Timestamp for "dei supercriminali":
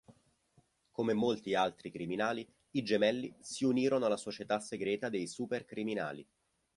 5.09-6.27